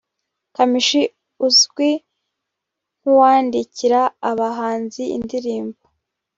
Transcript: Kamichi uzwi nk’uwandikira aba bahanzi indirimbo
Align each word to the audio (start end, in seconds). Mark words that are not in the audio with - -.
Kamichi 0.55 1.01
uzwi 1.47 1.91
nk’uwandikira 3.01 4.01
aba 4.29 4.35
bahanzi 4.41 5.03
indirimbo 5.17 5.81